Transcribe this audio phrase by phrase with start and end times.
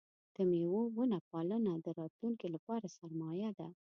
[0.35, 3.67] د مېوو ونه پالنه د راتلونکي لپاره سرمایه ده.